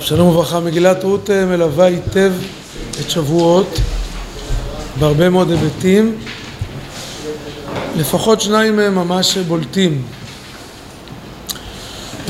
[0.00, 2.32] שלום וברכה, מגילת רות אה, מלווה היטב
[3.00, 3.78] את שבועות
[4.98, 6.18] בהרבה מאוד היבטים,
[7.96, 10.02] לפחות שניים מהם ממש בולטים.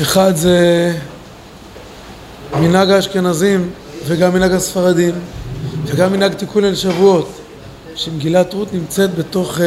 [0.01, 0.93] אחד זה
[2.53, 3.69] מנהג האשכנזים
[4.05, 5.15] וגם מנהג הספרדים
[5.85, 7.29] וגם מנהג תיקון אל שבועות,
[7.95, 9.61] שמגילת רות נמצאת בתוך uh,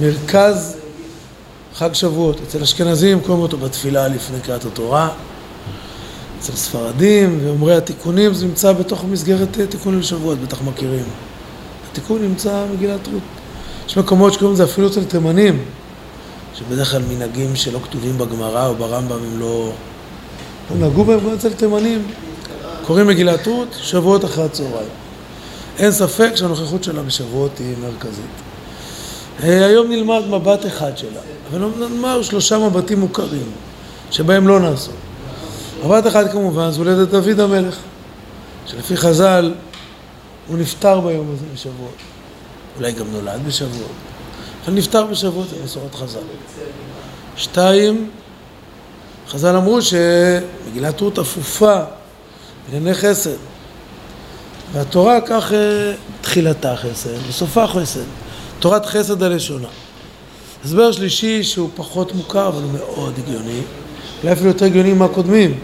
[0.00, 0.79] מרכז
[1.80, 2.40] חג שבועות.
[2.48, 5.08] אצל אשכנזים קוראים אותו בתפילה לפני קריאת התורה
[6.38, 11.04] אצל ספרדים ואומרי התיקונים זה נמצא בתוך מסגרת אה, תיקון לשבועות, בטח מכירים.
[11.90, 13.22] התיקון נמצא במגילת רות.
[13.88, 15.64] יש מקומות שקוראים לזה אפילו אצל תימנים,
[16.54, 19.72] שבדרך כלל מנהגים שלא כתובים בגמרא או ברמב"ם הם לא...
[20.70, 22.02] לא נהגו בהם גם אצל תימנים.
[22.86, 24.90] קוראים מגילת רות, שבועות אחרי הצהריים.
[25.78, 28.24] אין ספק שהנוכחות שלה בשבועות היא מרכזית.
[29.42, 33.50] אה, היום נלמד מבט אחד שלה, אבל נאמר שלושה מבטים מוכרים,
[34.10, 34.90] שבהם לא נעשו.
[35.84, 37.76] מבט אחד כמובן זה הולדת דוד המלך,
[38.66, 39.54] שלפי חז"ל
[40.46, 41.94] הוא נפטר ביום הזה בשבועות.
[42.76, 43.90] אולי גם נולד בשבועות,
[44.64, 46.20] אבל נפטר בשבועות, מסורת חז"ל.
[47.36, 48.10] שתיים,
[49.28, 51.76] חז"ל אמרו שמגילת רות אפופה
[52.66, 53.36] בענייני חסד.
[54.72, 58.04] והתורה כך אה, תחילתה חסד, וסופה חסד.
[58.58, 59.68] תורת חסד הלשונה.
[60.64, 63.60] הסבר שלישי שהוא פחות מוכר אבל הוא מאוד הגיוני,
[64.22, 65.58] אולי אפילו יותר הגיוני מהקודמים.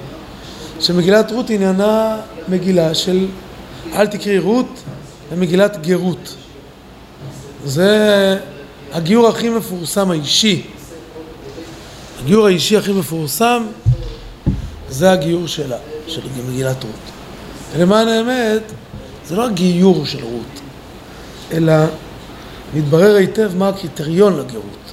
[0.81, 2.17] שמגילת רות עניינה
[2.49, 3.27] מגילה של
[3.93, 4.83] אל תקראי רות,
[5.33, 6.35] למגילת גרות.
[7.65, 8.39] זה
[8.93, 10.63] הגיור הכי מפורסם האישי.
[12.23, 13.63] הגיור האישי הכי מפורסם
[14.89, 16.93] זה הגיור שלה, של מגילת רות.
[17.73, 18.63] ולמען האמת,
[19.27, 20.61] זה לא הגיור של רות,
[21.53, 21.73] אלא
[22.75, 24.86] מתברר היטב מה הקריטריון לגרות.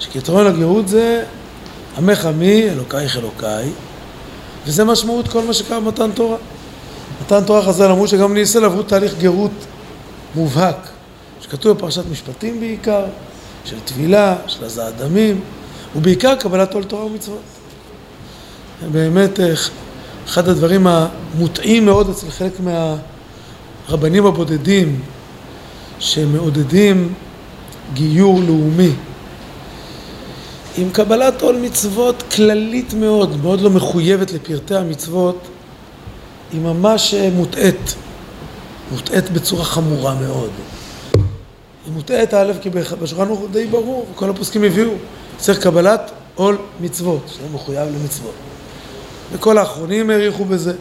[0.00, 1.24] שקריטריון לגרות זה
[1.98, 3.70] עמך עמי, אלוקייך אלוקיי,
[4.66, 6.36] וזה משמעות כל מה שקרה במתן תורה.
[7.22, 9.50] מתן תורה חז"ל אמרו שגם בני ישראל עברו תהליך גרות
[10.34, 10.88] מובהק,
[11.40, 13.04] שכתוב בפרשת משפטים בעיקר,
[13.64, 15.40] של טבילה, של הזעת דמים,
[15.96, 17.40] ובעיקר קבלת עול תורה ומצוות.
[18.92, 19.52] באמת אה,
[20.26, 25.00] אחד הדברים המוטעים מאוד אצל חלק מהרבנים הבודדים
[25.98, 27.14] שמעודדים
[27.94, 28.92] גיור לאומי
[30.80, 35.48] עם קבלת עול מצוות כללית מאוד, מאוד לא מחויבת לפרטי המצוות,
[36.52, 37.94] היא ממש מוטעית,
[38.92, 40.50] מוטעית בצורה חמורה מאוד.
[41.86, 44.90] היא מוטעית א', כי בשולחן הוא די ברור, כל הפוסקים הביאו,
[45.36, 48.34] צריך קבלת עול מצוות, שזה מחויב למצוות.
[49.32, 50.72] וכל האחרונים העריכו בזה.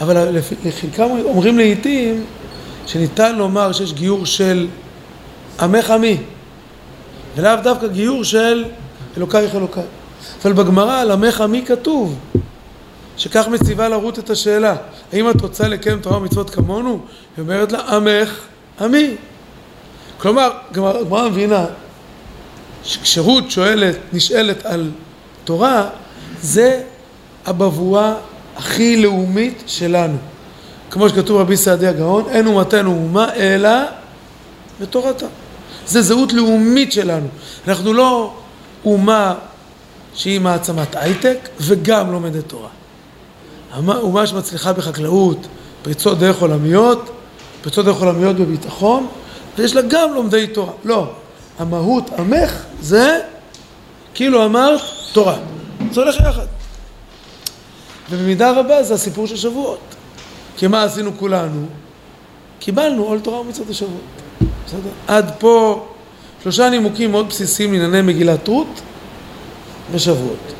[0.00, 2.24] אבל לחלקם אומרים לעיתים
[2.86, 4.66] שניתן לומר שיש גיור של
[5.60, 6.16] עמך עמי,
[7.36, 8.64] ולאו דווקא גיור של
[9.16, 9.82] אלוקייך אלוקיי.
[10.42, 12.18] אבל בגמרא על עמך עמי כתוב
[13.16, 14.76] שכך מציבה לרות את השאלה
[15.12, 17.00] האם את רוצה לקיים תורה ומצוות כמונו?
[17.36, 18.40] היא אומרת לה עמך
[18.80, 19.14] עמי
[20.18, 21.66] כלומר, הגמרא מבינה
[22.84, 24.90] שכשרות שואלת, נשאלת על
[25.44, 25.88] תורה
[26.42, 26.82] זה
[27.46, 28.14] הבבואה
[28.56, 30.16] הכי לאומית שלנו
[30.90, 33.70] כמו שכתוב רבי סעדיה גאון אין אומתנו אומה אלא
[34.80, 35.26] בתורתה
[35.86, 37.26] זה זהות לאומית שלנו
[37.68, 38.34] אנחנו לא
[38.86, 39.34] אומה
[40.14, 42.68] שהיא מעצמת הייטק וגם לומדת תורה.
[43.88, 45.46] אומה שמצליחה בחקלאות,
[45.82, 47.10] פריצות דרך עולמיות,
[47.62, 49.06] פריצות דרך עולמיות בביטחון,
[49.58, 50.72] ויש לה גם לומדי תורה.
[50.84, 51.10] לא,
[51.58, 53.20] המהות, עמך, זה
[54.14, 54.80] כאילו אמרת
[55.12, 55.36] תורה.
[55.92, 56.46] זה הולך יחד.
[58.10, 59.80] ובמידה רבה זה הסיפור של שבועות.
[60.56, 61.66] כי מה עשינו כולנו?
[62.58, 64.00] קיבלנו עול תורה ומצוות השבועות.
[64.66, 64.90] בסדר?
[65.06, 65.86] עד פה
[66.42, 68.80] שלושה נימוקים מאוד בסיסיים לענייני מגילת רות
[69.92, 70.52] ושבועות.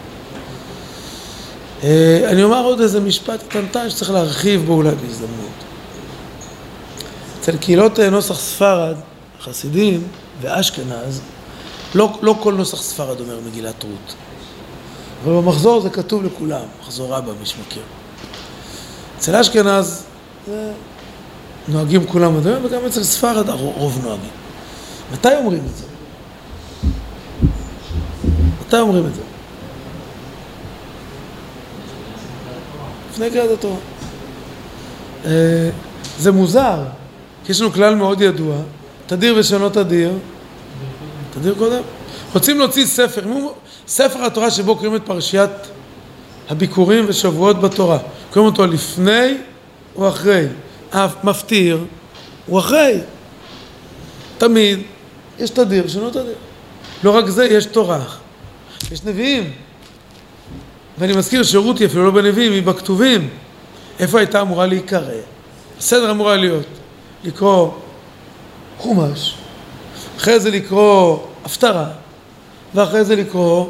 [1.83, 5.57] אה, אני אומר עוד איזה משפט קטנטן שצריך להרחיב בו אולי בהזדמנות.
[7.41, 8.97] אצל קהילות אה, נוסח ספרד,
[9.41, 10.03] חסידים
[10.41, 11.21] ואשכנז,
[11.95, 14.15] לא, לא כל נוסח ספרד אומר מגילת רות.
[15.25, 17.83] אבל במחזור זה כתוב לכולם, מחזור רבא, מי שמכיר.
[19.19, 20.05] אצל אשכנז
[20.47, 20.73] זה
[21.69, 24.46] נוהגים כולם וגם אצל ספרד הרוב נוהגים.
[25.13, 25.85] מתי אומרים את זה?
[28.67, 29.23] מתי אומרים את זה?
[33.11, 33.77] לפני קריאת התורה.
[35.25, 35.71] אה,
[36.19, 36.83] זה מוזר,
[37.45, 38.57] כי יש לנו כלל מאוד ידוע,
[39.07, 40.13] תדיר ושאינו תדיר,
[41.35, 41.83] תדיר קודם.
[42.35, 43.23] רוצים להוציא ספר,
[43.89, 45.51] ספר התורה שבו קוראים את פרשיית
[46.49, 47.99] הביקורים ושבועות בתורה.
[48.33, 49.35] קוראים אותו לפני
[49.97, 50.47] או אחרי.
[50.93, 51.85] המפטיר
[52.47, 53.01] הוא אחרי.
[54.39, 54.83] תמיד
[55.39, 56.35] יש תדיר שאינו תדיר.
[57.03, 58.05] לא רק זה, יש תורה.
[58.93, 59.53] יש נביאים
[60.99, 63.29] ואני מזכיר שרות היא אפילו לא בנביאים, היא בכתובים.
[63.99, 65.13] איפה הייתה אמורה להיקרא?
[65.79, 66.67] בסדר אמורה להיות.
[67.25, 67.71] לקרוא
[68.79, 69.35] חומש,
[70.17, 71.89] אחרי זה לקרוא הפטרה,
[72.75, 73.67] ואחרי זה לקרוא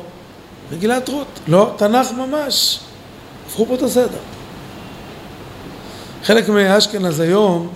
[0.72, 1.26] מגילת רות.
[1.48, 2.80] לא, תנ"ך ממש.
[3.46, 4.18] הפכו פה את הסדר.
[6.24, 7.68] חלק מאשכנז היום,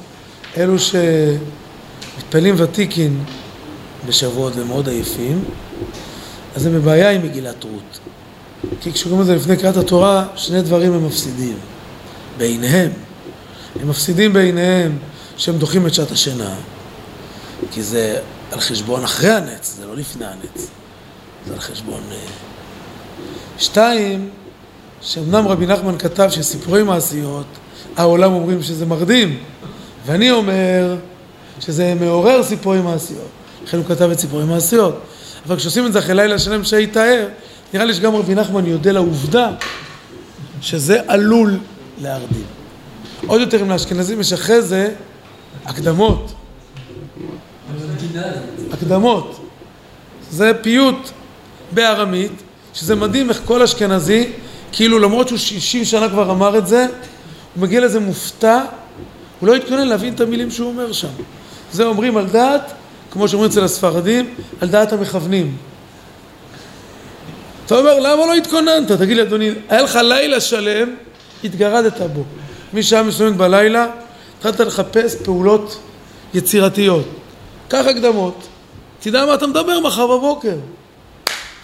[0.57, 3.25] אלו שמתפעלים ותיקין
[4.07, 5.45] בשבועות ומאוד עייפים,
[6.57, 7.99] אז הם בבעיה עם מגילת רות.
[8.81, 11.57] כי כשקוראים לזה לפני קריאת התורה, שני דברים הם מפסידים.
[12.39, 12.91] בעיניהם.
[13.81, 14.99] הם מפסידים בעיניהם
[15.37, 16.55] שהם דוחים את שעת השינה,
[17.73, 18.19] כי זה
[18.53, 20.69] על חשבון אחרי הנץ, זה לא לפני הנץ.
[21.47, 22.01] זה על חשבון...
[22.13, 22.17] אה,
[23.59, 24.29] שתיים,
[25.01, 27.47] שאומנם רבי נחמן כתב שסיפורי מעשיות,
[27.97, 29.39] העולם אומרים שזה מרדים,
[30.07, 30.97] ואני אומר
[31.61, 33.31] שזה מעורר סיפורי מעשיות.
[33.65, 35.01] לכן הוא כתב את סיפורי מעשיות.
[35.47, 37.27] אבל כשעושים את זה אחרי לילה שלם שהיטהר,
[37.75, 39.51] נראה לי שגם רבי נחמן יודה לעובדה
[40.61, 41.59] שזה עלול
[42.01, 42.45] להרדים.
[43.27, 44.95] עוד יותר אם לאשכנזים יש אחרי זה
[45.67, 46.33] הקדמות.
[48.73, 49.41] הקדמות.
[50.31, 51.11] זה פיוט
[51.73, 52.33] בארמית,
[52.75, 54.33] שזה מדהים איך כל אשכנזי,
[54.73, 56.87] כאילו למרות שהוא 60 שנה כבר אמר את זה,
[57.55, 58.63] הוא מגיע לזה מופתע,
[59.41, 61.09] הוא לא התכונן להבין את המילים שהוא אומר שם.
[61.73, 62.73] זה אומרים על דעת,
[63.11, 65.57] כמו שאומרים אצל הספרדים, על דעת המכוונים.
[67.67, 68.93] אתה אומר, למה לא התכוננת?
[68.93, 70.95] תגיד לי, אדוני, היה לך לילה שלם,
[71.45, 72.25] התגרדת בו.
[72.75, 73.87] משעה מסוימת בלילה,
[74.39, 75.79] התחלת לחפש פעולות
[76.35, 77.07] יצירתיות.
[77.69, 78.49] קח הקדמות,
[79.01, 80.57] תדע מה אתה מדבר מחר בבוקר.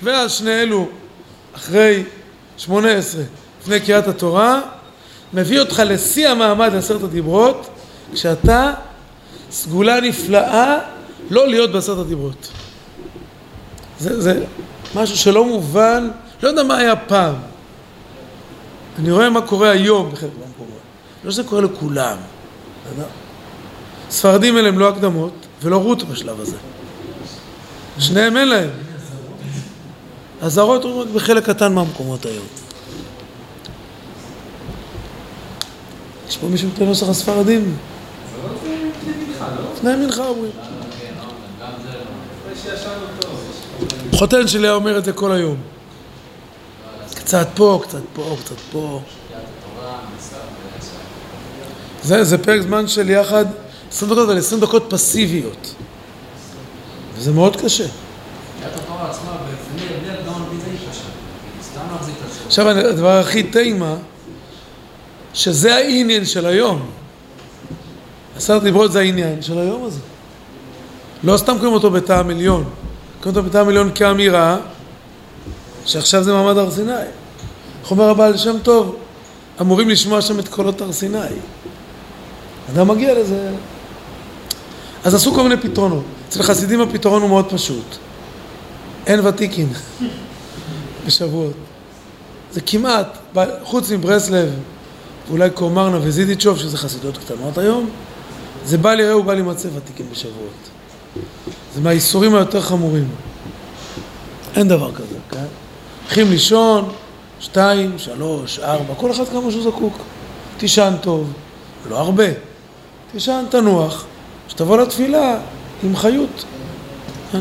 [0.03, 0.89] ואז שני אלו,
[1.57, 2.03] אחרי
[2.57, 3.23] שמונה עשרה,
[3.63, 4.61] לפני קריאת התורה,
[5.33, 7.69] מביא אותך לשיא המעמד לעשרת הדיברות,
[8.13, 8.73] כשאתה
[9.51, 10.79] סגולה נפלאה
[11.31, 12.51] לא להיות בעשרת הדיברות.
[13.99, 14.45] זה, זה
[14.95, 16.09] משהו שלא מובן,
[16.43, 17.35] לא יודע מה היה פעם.
[18.99, 20.79] אני רואה מה קורה היום בחלק מהמקומות.
[21.25, 22.17] לא שזה קורה לכולם.
[24.11, 25.33] ספרדים אלה הם לא הקדמות
[25.63, 26.57] ולא רות בשלב הזה.
[27.99, 28.71] שניהם אין להם.
[30.43, 32.47] אזהרות אומרות בחלק קטן מהמקומות היום.
[36.29, 37.77] יש פה מישהו את הנוסח הספרדים?
[39.75, 40.51] לפני מנחה אומרים.
[44.13, 45.57] חותן שלי היה אומר את זה כל היום.
[47.15, 49.01] קצת פה, קצת פה, קצת פה.
[52.03, 53.45] זה, זה פרק זמן של יחד
[53.93, 55.75] 20 דקות, אבל 20 דקות פסיביות.
[57.17, 57.87] וזה מאוד קשה.
[62.47, 63.97] עכשיו הדבר הכי תימה,
[65.35, 66.91] שזה העניין של היום.
[68.37, 70.01] עשרת דיברות זה העניין של היום הזה.
[71.25, 72.65] לא סתם קוראים אותו בטעם עליון,
[73.21, 74.57] קוראים אותו בטעם עליון כאמירה
[75.85, 76.93] שעכשיו זה מעמד הר סיני.
[77.91, 78.97] אומר הבעל שם טוב?
[79.61, 81.19] אמורים לשמוע שם את קולות הר סיני.
[82.75, 83.51] אדם מגיע לזה.
[85.05, 86.05] אז עשו כל מיני פתרונות.
[86.29, 87.97] אצל חסידים הפתרון הוא מאוד פשוט.
[89.07, 89.69] אין ותיקין
[91.07, 91.53] בשבועות.
[92.53, 93.19] זה כמעט,
[93.63, 94.49] חוץ מברסלב,
[95.29, 97.91] ואולי קומרנה וזידיצ'וב, שזה חסידות קטנות היום,
[98.65, 100.69] זה בל יראה ובל יימצא ותיקין בשבועות.
[101.75, 103.09] זה מהאיסורים היותר חמורים.
[104.57, 105.45] אין דבר כזה, כן?
[106.05, 106.93] הולכים לישון,
[107.41, 109.99] שתיים, שלוש, ארבע, כל אחד כמה שהוא זקוק.
[110.57, 111.33] תישן טוב,
[111.89, 112.25] לא הרבה.
[113.13, 114.05] תישן, תנוח,
[114.49, 115.39] שתבוא לתפילה
[115.83, 116.45] עם חיות.
[117.33, 117.41] כן?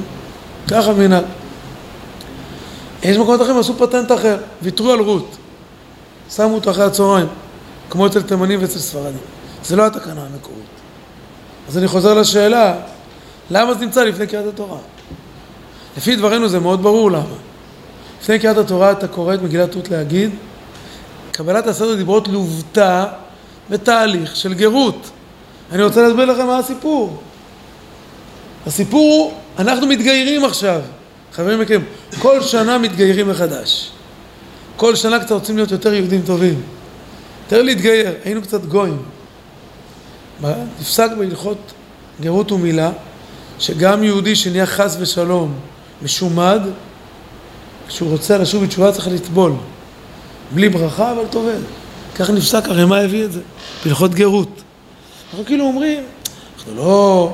[0.68, 1.24] ככה מנהל.
[3.04, 5.36] יש מקומות אחרים עשו פטנט אחר, ויתרו על רות.
[6.36, 7.28] שמו אותו אחרי הצהריים,
[7.90, 9.18] כמו אצל תימנים ואצל ספרדים.
[9.66, 10.66] זה לא התקנה המקורית.
[11.68, 12.76] אז אני חוזר לשאלה,
[13.52, 14.78] למה זה נמצא לפני קריאת התורה?
[15.98, 17.36] לפי דברינו זה מאוד ברור למה.
[18.22, 20.32] לפני קריאת התורה אתה קורא את מגילת רות להגיד,
[21.32, 23.06] קבלת עשרת הדיברות לוותה
[23.70, 25.10] בתהליך של גרות.
[25.72, 27.22] אני רוצה להסביר לכם מה הסיפור.
[28.68, 30.82] הסיפור הוא, אנחנו מתגיירים עכשיו.
[31.34, 31.86] חברים יקרים,
[32.20, 33.92] כל שנה מתגיירים מחדש.
[34.76, 36.62] כל שנה קצת רוצים להיות יותר יהודים טובים.
[37.44, 38.98] יותר להתגייר, היינו קצת גויים.
[40.80, 41.58] נפסק בהלכות
[42.22, 42.92] גרות ומילה,
[43.60, 45.54] שגם יהודי שנהיה חס ושלום
[46.02, 46.62] משומד,
[47.88, 49.54] כשהוא רוצה לשוב בתשובה צריך לטבול.
[50.52, 51.62] בלי ברכה אבל טובל.
[52.16, 53.42] ככה נפסק, הרי מה הביא את זה?
[53.86, 54.62] בהלכות גרות.
[55.30, 56.04] אנחנו כאילו אומרים,
[56.58, 57.34] אנחנו לא,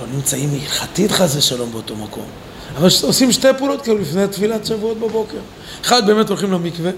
[0.00, 2.24] לא נמצאים הלכתית חס ושלום באותו מקום.
[2.76, 5.38] אבל עושים שתי פעולות כאילו לפני תפילת שבועות בבוקר.
[5.82, 6.90] אחד, באמת הולכים למקווה.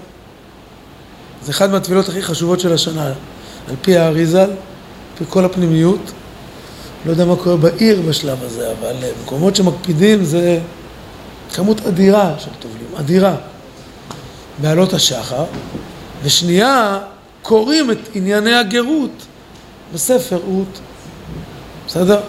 [1.43, 3.05] זה אחת מהתפילות הכי חשובות של השנה,
[3.67, 4.55] על פי האריזל, על
[5.17, 6.11] פי כל הפנימיות.
[7.05, 10.59] לא יודע מה קורה בעיר בשלב הזה, אבל מקומות שמקפידים זה
[11.53, 13.35] כמות אדירה של טובלים, אדירה.
[14.61, 15.45] בעלות השחר,
[16.23, 16.99] ושנייה
[17.41, 19.25] קוראים את ענייני הגרות
[19.93, 20.79] בספר רות.
[21.87, 22.21] בסדר?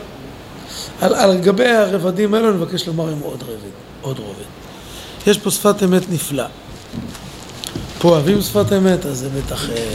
[1.00, 4.45] על, על גבי הרבדים האלו אני מבקש לומר עם עוד רבד, עוד רובד.
[5.26, 6.45] יש פה שפת אמת נפלא.
[7.99, 9.95] פה אוהבים שפת אמת, אז זה בטח אה,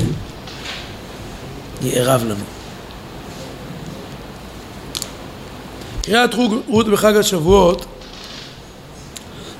[1.81, 2.60] יערב לנו.
[6.01, 6.34] קריאת
[6.67, 7.86] רות בחג השבועות,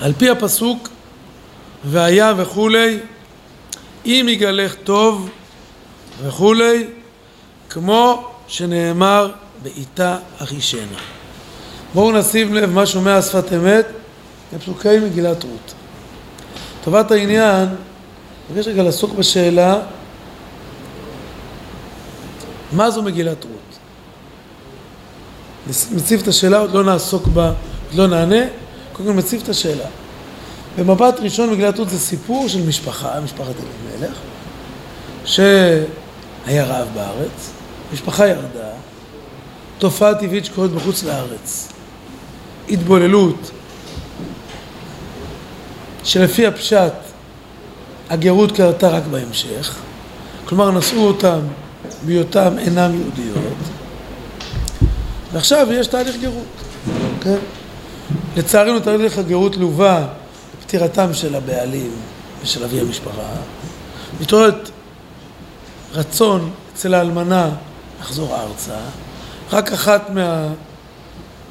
[0.02, 0.90] על פי הפסוק
[1.86, 3.00] והיה וכולי,
[4.06, 5.30] אם יגלך טוב
[6.22, 6.88] וכולי,
[7.70, 9.32] כמו שנאמר
[9.64, 10.98] בעיתה אחישנה.
[11.94, 13.86] בואו נשים לב מה שומע שפת אמת
[14.54, 15.74] בפסוקי מגילת רות.
[16.84, 17.76] טובת העניין, אני
[18.52, 19.80] מבקש רגע לעסוק בשאלה
[22.72, 23.71] מה זו מגילת רות?
[25.92, 28.46] מציב את השאלה, עוד לא נעסוק בה, עוד לא נענה,
[28.94, 29.86] קודם כל מציב את השאלה.
[30.78, 33.54] במבט ראשון מגילת רות זה סיפור של משפחה, משפחת
[33.92, 34.18] אלימלך,
[35.25, 37.51] שהיה רעב בארץ,
[37.94, 38.70] משפחה ירדה,
[39.78, 41.68] תופעה טבעית שקורית בחוץ לארץ,
[42.70, 43.51] התבוללות,
[46.04, 46.94] שלפי הפשט
[48.10, 49.75] הגרות קרתה רק בהמשך,
[50.46, 51.40] כלומר נשאו אותם
[52.06, 53.50] בהיותם אינם יהודיות,
[55.34, 56.46] ועכשיו יש תהליך גרות,
[57.22, 57.38] כן?
[58.38, 60.08] לצערנו תהליך הגרות לווה
[60.60, 61.92] בפטירתם של הבעלים
[62.44, 63.32] ושל אבי המשפחה,
[64.22, 64.70] מתעוררת
[65.94, 67.50] רצון אצל האלמנה
[68.02, 68.80] לחזור ארצה,
[69.52, 70.10] רק אחת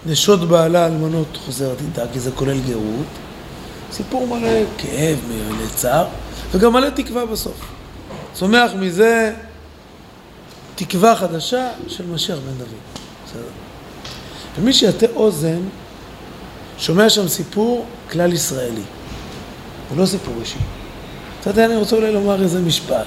[0.07, 3.07] מהנשות בעלה האלמנות חוזרת איתה, כי זה כולל גרות,
[3.93, 6.07] סיפור מלא כאב, מלא צער,
[6.53, 7.57] וגם מלא תקווה בסוף.
[8.35, 9.35] צומח מזה
[10.75, 12.69] תקווה חדשה של משיח בן דוד.
[13.27, 13.70] בסדר.
[14.59, 15.61] ומי שיטה אוזן,
[16.79, 18.83] שומע שם סיפור כלל ישראלי.
[19.91, 20.59] הוא לא סיפור אישי.
[21.41, 23.07] אתה יודע, אני רוצה אולי לומר איזה משפט.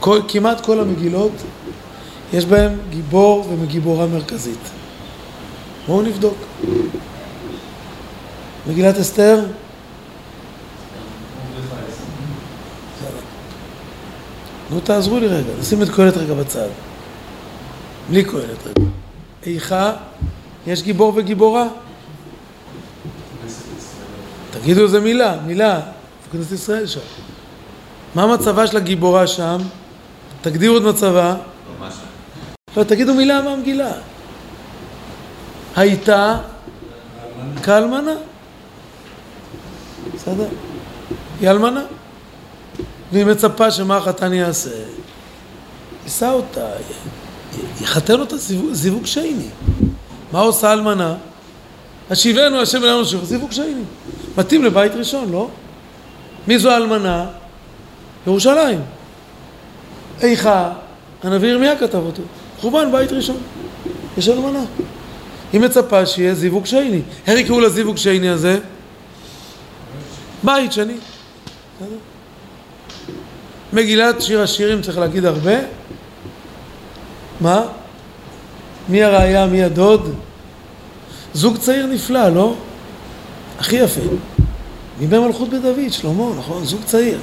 [0.00, 1.32] כל, כמעט כל המגילות,
[2.32, 4.58] יש בהם גיבור ומגיבורה מרכזית.
[5.86, 6.36] בואו נבדוק.
[8.66, 9.44] מגילת אסתר?
[14.70, 16.68] נו, תעזרו לי רגע, נשים את קהלת רגע בצד.
[18.10, 19.03] בלי קהלת רגע.
[19.46, 19.92] איכה
[20.66, 21.66] יש גיבור וגיבורה?
[24.50, 25.80] תגידו איזה מילה, מילה.
[26.32, 27.00] כנסת ישראל שם.
[28.14, 29.58] מה מצבה של הגיבורה שם?
[30.42, 31.36] תגדירו את מצבה.
[32.76, 33.92] לא, תגידו מילה מהמגילה.
[35.76, 36.38] הייתה
[37.62, 38.14] כאלמנה.
[40.14, 40.48] בסדר?
[41.40, 41.82] היא אלמנה.
[43.12, 44.70] והיא מצפה שמה החתן יעשה?
[46.04, 46.66] יישא אותה,
[47.80, 48.36] יחתן אותה
[48.72, 49.48] זיווג שייני.
[50.32, 51.14] מה עושה אלמנה?
[52.10, 53.82] השיבנו השם אלינו שוב, זיווג שייני.
[54.38, 55.48] מתאים לבית ראשון, לא?
[56.48, 57.26] מי זו האלמנה?
[58.26, 58.80] ירושלים.
[60.20, 60.72] איכה,
[61.22, 62.22] הנביא ירמיה כתב אותו.
[62.60, 63.36] חורבן בית ראשון.
[64.18, 64.64] יש אלמנה.
[65.52, 67.00] היא מצפה שיהיה זיווג שייני.
[67.26, 68.58] איך יקראו לזיווג שייני הזה?
[70.42, 70.94] בית שני.
[73.72, 75.56] מגילת שיר השירים צריך להגיד הרבה.
[77.40, 77.62] מה?
[78.88, 80.14] מי הראיה, מי הדוד?
[81.34, 82.54] זוג צעיר נפלא, לא?
[83.58, 84.00] הכי יפה.
[85.00, 86.64] מימי מלכות בית דוד, שלמה, נכון?
[86.64, 87.18] זוג צעיר.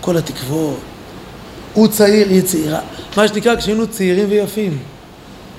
[0.00, 0.76] כל התקוות.
[1.74, 2.80] הוא צעיר, היא צעירה.
[3.16, 4.78] מה שנקרא כשהיינו צעירים ויפים.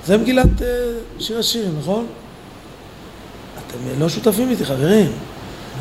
[0.05, 0.63] זה מגילת uh,
[1.19, 2.05] שיר השירים, נכון?
[3.57, 5.11] אתם לא שותפים איתי, חברים.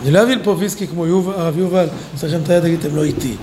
[0.02, 2.96] אני לא אביא לפה ויסקי כמו יובל, הרב יובל, צריך לכם את היד, תגיד, אתם
[2.96, 3.34] לא איתי.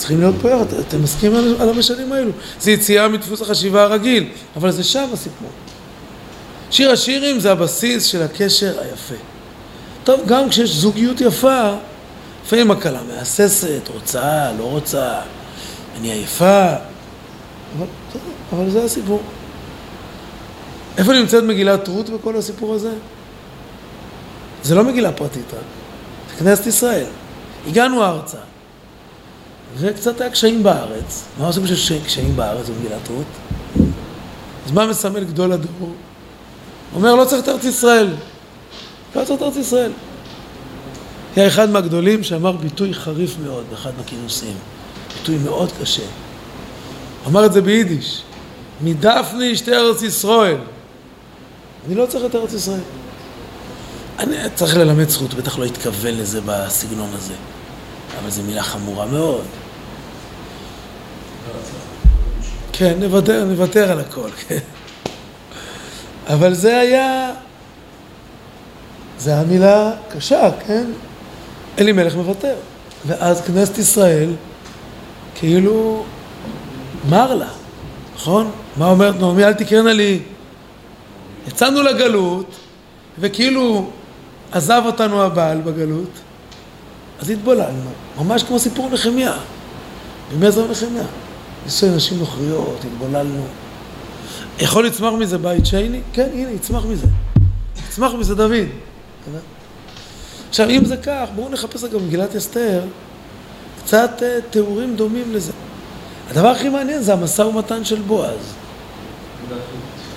[0.00, 2.30] צריכים להיות פה יחד, אתם מסכימים על, על המשלים האלו.
[2.60, 5.48] זה יציאה מדפוס החשיבה הרגיל, אבל זה שם הסיפור.
[6.70, 9.14] שיר השירים זה הבסיס של הקשר היפה.
[10.04, 11.70] טוב, גם כשיש זוגיות יפה,
[12.44, 15.20] לפעמים הכלה מהססת, רוצה, לא רוצה,
[15.98, 16.66] אני עייפה,
[17.78, 17.86] אבל,
[18.52, 19.22] אבל זה הסיפור.
[20.98, 22.92] איפה נמצאת מגילת רות בכל הסיפור הזה?
[24.62, 25.60] זה לא מגילה פרטית רק,
[26.30, 27.06] זה כנסת ישראל.
[27.66, 28.38] הגענו ארצה,
[29.76, 31.24] וקצת היה קשיים בארץ.
[31.38, 33.26] מה עושים שיש קשיים בארץ במגילת רות?
[34.66, 35.94] אז מה מסמל גדול הדור?
[36.94, 38.08] אומר, לא צריך את ארץ ישראל.
[39.16, 39.92] לא צריך את ארץ ישראל.
[41.36, 44.54] היה אחד מהגדולים שאמר ביטוי חריף מאוד באחד מהכינוסים.
[45.18, 46.02] ביטוי מאוד קשה.
[47.26, 48.22] אמר את זה ביידיש.
[48.82, 50.56] מדפני אשתי ארץ ישראל.
[51.86, 52.80] אני לא צריך את ארץ ישראל.
[54.18, 57.34] אני צריך ללמד זכות, בטח לא התכוון לזה בסגנון הזה.
[58.20, 59.44] אבל זו מילה חמורה מאוד.
[62.72, 64.58] כן, נוותר, נוותר על הכל, כן.
[66.26, 67.30] אבל זה היה,
[69.18, 70.84] זה היה מילה קשה, כן?
[71.78, 72.54] אלימלך מוותר.
[73.06, 74.30] ואז כנסת ישראל
[75.34, 76.04] כאילו
[77.08, 77.48] מר לה,
[78.14, 78.50] נכון?
[78.76, 79.44] מה אומרת נעמי?
[79.44, 80.20] אל תקרנה לי.
[81.48, 82.56] יצאנו לגלות,
[83.18, 83.90] וכאילו
[84.52, 86.10] עזב אותנו הבעל בגלות,
[87.20, 89.32] אז התבוללנו, ממש כמו סיפור נחמיה.
[90.30, 91.04] בימי זו נחמיה.
[91.66, 93.46] יש נשים נוכריות, התבוללנו.
[94.58, 96.00] יכול לצמח מזה בית שני?
[96.12, 97.06] כן, הנה, יצמח מזה.
[97.88, 98.66] יצמח מזה דוד.
[100.48, 102.80] עכשיו, אם זה כך, בואו נחפש רגע במגילת אסתר
[103.84, 105.52] קצת uh, תיאורים דומים לזה.
[106.30, 108.54] הדבר הכי מעניין זה המשא ומתן של בועז.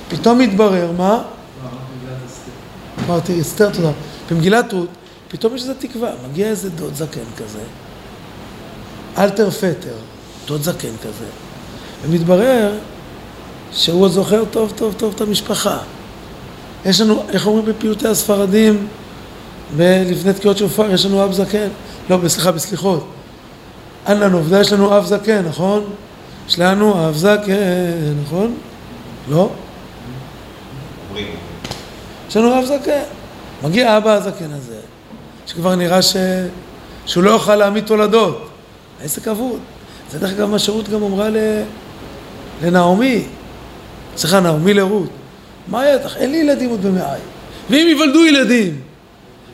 [0.10, 1.24] פתאום מתברר, מה?
[3.06, 3.92] אמרתי, אסתר, תודה.
[4.32, 4.90] במגילת רות,
[5.28, 7.60] פתאום יש איזו תקווה, מגיע איזה דוד זקן כזה,
[9.18, 9.96] אלתר פטר,
[10.48, 11.26] דוד זקן כזה,
[12.04, 12.72] ומתברר
[13.72, 15.78] שהוא זוכר טוב טוב טוב את המשפחה.
[16.86, 18.88] יש לנו, איך אומרים בפיוטי הספרדים,
[19.78, 21.68] לפני תקיעות שופר, יש לנו אב זקן,
[22.10, 23.08] לא, סליחה, בסליחות.
[24.08, 25.84] אין לנו עובדה, יש לנו אב זקן, נכון?
[26.48, 28.56] יש לנו אב זקן, נכון?
[29.30, 29.50] לא?
[32.30, 33.04] יש לנו אב זקן.
[33.64, 34.80] מגיע אבא הזקן הזה,
[35.48, 36.16] שכבר נראה ש...
[37.06, 38.50] שהוא לא יוכל להעמיד תולדות.
[39.02, 39.60] העסק אבוד.
[40.14, 41.38] זה דרך אגב מה שרות גם אמרה ל...
[42.64, 43.24] לנעמי.
[44.18, 45.10] סליחה, נעמי לרות.
[45.68, 46.18] מה יהיה לך?
[46.18, 47.20] אין לי ילדים עוד במעי.
[47.70, 48.82] ואם ייוולדו ילדים,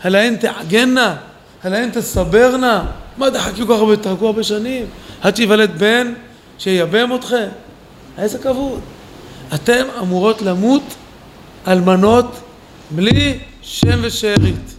[0.02, 1.16] הלהן תעגנה?
[1.64, 2.86] הלהן תסברנה?
[3.18, 4.86] מה תחכו כל כך הרבה, תחכו הרבה שנים?
[5.22, 6.14] עד שיוולד בן
[6.58, 7.48] שייבם אתכם?
[8.18, 8.80] העסק אבוד.
[9.54, 10.84] אתם אמורות למות
[11.68, 12.36] אלמנות
[12.92, 14.76] בלי שם ושארית.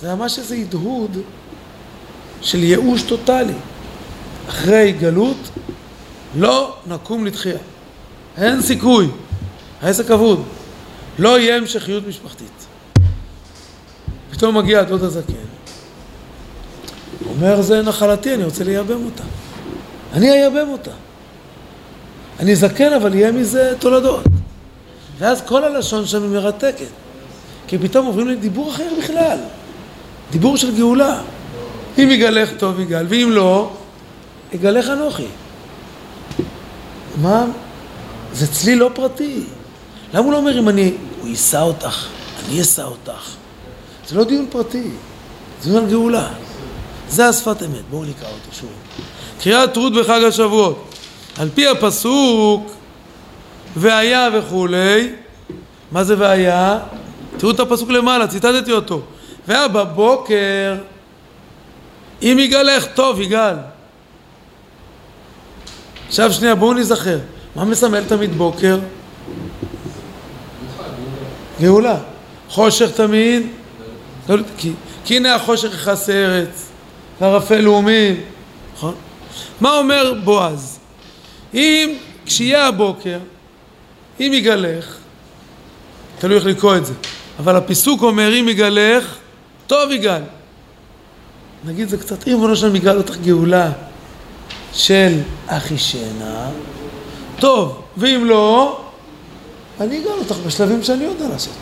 [0.00, 1.16] זה ממש איזה הדהוד
[2.42, 3.54] של ייאוש טוטאלי.
[4.50, 5.36] אחרי גלות
[6.36, 7.58] לא נקום לתחייה.
[8.38, 9.08] אין סיכוי.
[9.82, 10.42] העסק אבוד.
[11.18, 12.66] לא יהיה המשכיות משפחתית.
[14.30, 15.32] פתאום מגיע הדוד הזקן,
[17.28, 19.22] אומר זה נחלתי, אני רוצה לייבם אותה.
[20.12, 20.90] אני אייבם אותה.
[22.40, 24.24] אני זקן אבל יהיה מזה תולדות.
[25.18, 26.86] ואז כל הלשון שם היא מרתקת.
[27.66, 29.38] כי פתאום עוברים לדיבור אחר בכלל.
[30.30, 31.20] דיבור של גאולה.
[31.98, 33.70] אם יגלך טוב יגאל, ואם לא,
[34.52, 35.26] יגלך אנוכי.
[37.22, 37.44] מה?
[38.32, 39.42] זה צליל לא פרטי.
[40.14, 42.06] למה הוא לא אומר אם אני, הוא יישא אותך,
[42.48, 43.30] אני אשא אותך.
[44.08, 44.90] זה לא דיון פרטי,
[45.62, 46.28] זה דיון על גאולה.
[47.08, 48.70] זה השפת אמת, בואו נקרא אותו שוב.
[49.42, 50.94] קריאת רות בחג השבועות.
[51.38, 52.72] על פי הפסוק,
[53.76, 55.12] והיה וכולי,
[55.92, 56.78] מה זה והיה?
[57.36, 59.02] תראו את הפסוק למעלה, ציטטתי אותו.
[59.48, 60.74] והיה בבוקר,
[62.22, 63.54] אם יגאלך, טוב, יגאל.
[66.10, 67.18] עכשיו שנייה, בואו נזכר.
[67.56, 68.78] מה מסמל תמיד בוקר?
[71.60, 71.96] גאולה.
[72.48, 73.46] חושך תמיד?
[74.28, 74.72] לא, כי,
[75.04, 76.68] כי הנה החושך יכסה ארץ,
[77.20, 78.20] וערפל לאומים,
[78.74, 78.94] נכון?
[79.60, 80.78] מה אומר בועז?
[81.54, 81.94] אם
[82.26, 83.18] כשיהיה הבוקר,
[84.20, 84.96] אם יגלך,
[86.18, 86.92] תלוי איך לקרוא את זה,
[87.38, 89.16] אבל הפיסוק אומר אם יגלך,
[89.66, 90.22] טוב יגאל.
[91.64, 93.72] נגיד זה קצת, אם ריבונו שלם יגאל אותך גאולה
[94.72, 96.50] של אחישנה,
[97.38, 98.80] טוב, ואם לא,
[99.80, 101.52] אני אגאל אותך בשלבים שאני יודע לעשות.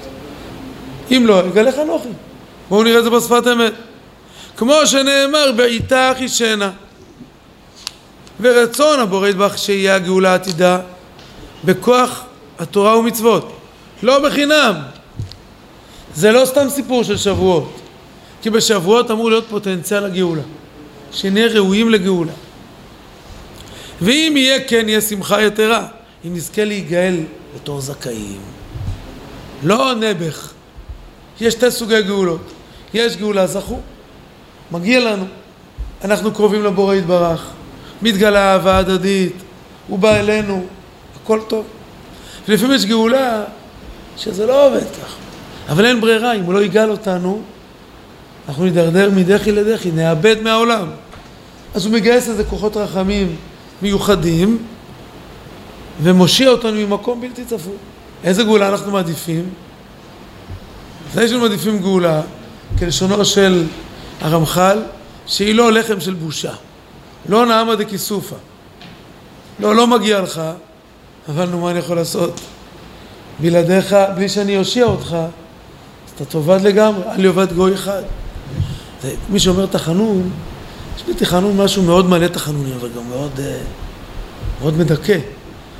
[1.11, 2.09] אם לא, יגלך אנוכי.
[2.69, 3.73] בואו נראה את זה בשפת אמת.
[4.57, 6.71] כמו שנאמר, בעיתה אחישנה.
[8.41, 10.81] ורצון הבורא יתברך שיהיה הגאולה העתידה
[11.65, 12.25] בכוח
[12.59, 13.53] התורה ומצוות.
[14.03, 14.75] לא בחינם.
[16.15, 17.81] זה לא סתם סיפור של שבועות.
[18.43, 20.43] כי בשבועות אמור להיות פוטנציאל הגאולה.
[21.13, 22.33] שנהיה ראויים לגאולה.
[24.03, 25.87] ואם יהיה כן, יהיה שמחה יתרה.
[26.27, 27.17] אם נזכה להיגאל
[27.55, 28.41] בתור זכאים.
[29.63, 30.53] לא נעבך.
[31.41, 32.53] יש שתי סוגי גאולות.
[32.95, 33.81] יש גאולה זכו,
[34.71, 35.25] מגיע לנו.
[36.05, 37.51] אנחנו קרובים לבורא יתברך.
[38.03, 39.33] מתגלה אהבה הדדית,
[39.89, 40.67] הוא בא אלינו,
[41.23, 41.65] הכל טוב.
[42.49, 43.45] ולפעמים יש גאולה
[44.17, 45.15] שזה לא עובד כך.
[45.69, 47.43] אבל אין ברירה, אם הוא לא יגאל אותנו,
[48.49, 50.91] אנחנו נידרדר מדחי לדחי, נאבד מהעולם.
[51.75, 53.37] אז הוא מגייס לזה כוחות רחמים
[53.83, 54.59] מיוחדים,
[56.03, 57.77] ומושיע אותנו ממקום בלתי צפוי.
[58.25, 59.51] איזה גאולה אנחנו מעדיפים?
[61.09, 62.23] לפני שאנחנו מעדיפים גאולה,
[62.79, 63.67] כלשונו של
[64.21, 64.79] הרמח"ל,
[65.27, 66.53] שהיא לא לחם של בושה.
[67.29, 68.37] לא נעמה דכיסופא.
[69.61, 70.43] לא, לא מגיע לך,
[71.29, 72.41] אבל נו, מה אני יכול לעשות?
[73.41, 78.03] בלעדיך, בלי שאני אושיע אותך, אז אתה תאבד לגמרי, אל יאבד גוי אחד.
[79.31, 80.31] מי שאומר תחנון,
[80.99, 83.41] יש בתחנון משהו מאוד מלא תחנונים, אבל גם מאוד, uh,
[84.61, 85.19] מאוד מדכא.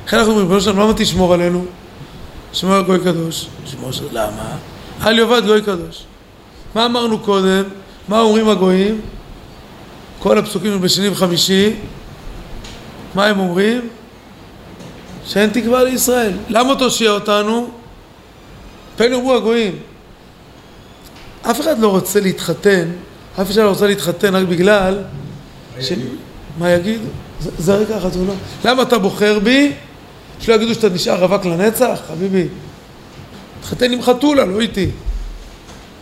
[0.05, 1.65] לכן אנחנו אומרים, בנו שלנו, למה תשמור עלינו?
[2.53, 3.47] שמור על גוי קדוש.
[3.65, 4.07] שמור של...
[4.11, 4.57] למה?
[5.05, 6.03] אל יאבד גוי קדוש.
[6.75, 7.63] מה אמרנו קודם?
[8.07, 9.01] מה אומרים הגויים?
[10.19, 11.73] כל הפסוקים בשני וחמישי,
[13.15, 13.89] מה הם אומרים?
[15.25, 16.33] שאין תקווה לישראל.
[16.49, 17.69] למה תושיע אותנו?
[18.95, 19.79] פן יאמרו הגויים.
[21.41, 22.89] אף אחד לא רוצה להתחתן,
[23.41, 24.97] אף אחד לא רוצה להתחתן רק בגלל
[25.79, 25.91] ש...
[26.57, 27.07] מה יגידו?
[27.39, 27.97] זה, זה רגע
[28.27, 28.33] לא.
[28.65, 29.71] למה אתה בוחר בי?
[30.39, 31.99] שלא יגידו שאתה נשאר רווק לנצח?
[32.07, 32.47] חביבי,
[33.61, 34.89] תתחתן עם חתולה, לא איתי.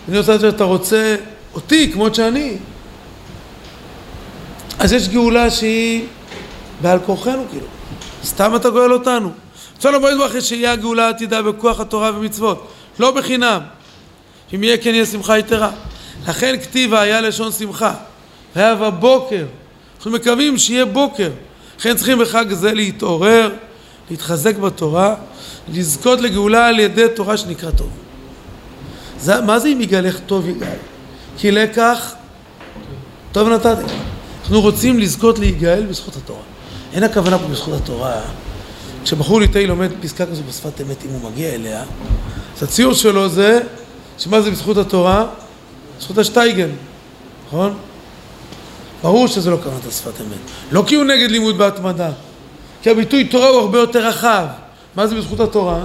[0.09, 1.15] אני רוצה שאתה רוצה
[1.53, 2.57] אותי כמות שאני.
[4.79, 6.05] אז יש גאולה שהיא
[6.81, 7.65] בעל כורחנו, כאילו.
[8.23, 9.31] סתם אתה גואל אותנו.
[9.77, 12.67] אפשר לבוא יתברך שיהיה הגאולה העתידה בכוח התורה ומצוות,
[12.99, 13.61] לא בחינם.
[14.55, 15.71] אם יהיה כן יהיה שמחה יתרה.
[16.27, 17.93] לכן כתיב היה לשון שמחה,
[18.55, 19.45] והיה בבוקר.
[19.97, 21.31] אנחנו מקווים שיהיה בוקר.
[21.79, 23.53] לכן צריכים בחג זה להתעורר,
[24.09, 25.15] להתחזק בתורה,
[25.73, 27.89] לזכות לגאולה על ידי תורה שנקרא טוב.
[29.19, 30.77] זה, מה זה אם יגלך טוב יגאל?
[31.37, 32.15] כי לקח
[33.31, 33.93] טוב נתתי.
[34.41, 36.41] אנחנו רוצים לזכות להיגאל בזכות התורה.
[36.93, 38.21] אין הכוונה פה בזכות התורה.
[39.03, 41.83] כשבחור ליטאי לומד פסקה כזו בשפת אמת, אם הוא מגיע אליה,
[42.57, 43.59] אז הציור שלו זה,
[44.17, 45.25] שמה זה בזכות התורה?
[45.97, 46.69] בזכות השטייגן,
[47.47, 47.77] נכון?
[49.01, 50.37] ברור שזה לא כוונת השפת אמת.
[50.71, 52.09] לא כי הוא נגד לימוד בהתמדה,
[52.81, 54.45] כי הביטוי תורה הוא הרבה יותר רחב.
[54.95, 55.79] מה זה בזכות התורה?